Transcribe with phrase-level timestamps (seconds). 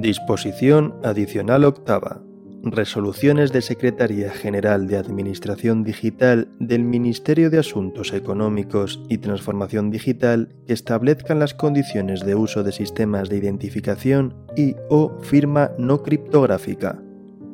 [0.00, 2.20] Disposición adicional octava.
[2.64, 10.48] Resoluciones de Secretaría General de Administración Digital del Ministerio de Asuntos Económicos y Transformación Digital
[10.66, 17.03] que establezcan las condiciones de uso de sistemas de identificación y o firma no criptográfica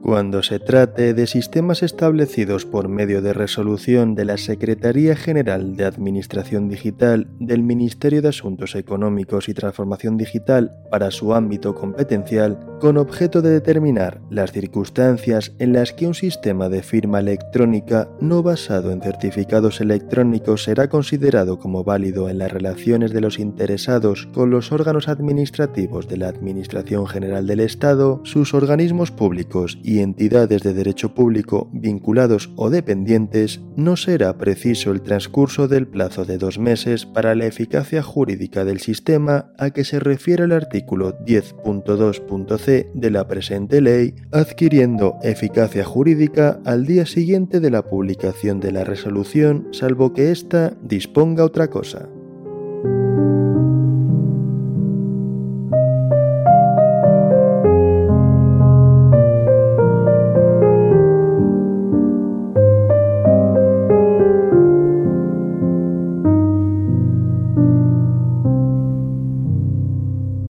[0.02, 5.84] cuando se trate de sistemas establecidos por medio de resolución de la Secretaría General de
[5.84, 12.96] Administración Digital del Ministerio de Asuntos Económicos y Transformación Digital para su ámbito competencial, con
[12.96, 18.92] objeto de determinar las circunstancias en las que un sistema de firma electrónica no basado
[18.92, 24.72] en certificados electrónicos será considerado como válido en las relaciones de los interesados con los
[24.72, 31.14] órganos administrativos de la Administración General del Estado, sus organismos públicos y entidades de derecho
[31.14, 37.34] público vinculados o dependientes, no será preciso el transcurso del plazo de dos meses para
[37.34, 43.80] la eficacia jurídica del sistema a que se refiere el artículo 10.2.c de la presente
[43.80, 50.30] ley, adquiriendo eficacia jurídica al día siguiente de la publicación de la resolución, salvo que
[50.30, 52.08] ésta disponga otra cosa.